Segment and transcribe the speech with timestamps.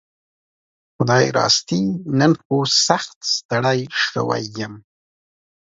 [0.97, 1.81] خدايي راستي
[2.19, 2.57] نن خو
[2.87, 4.73] سخت ستړى شوي يم